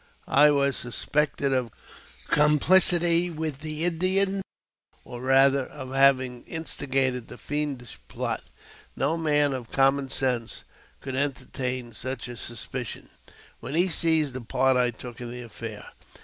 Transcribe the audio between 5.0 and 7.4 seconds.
or, rather, of having instigated the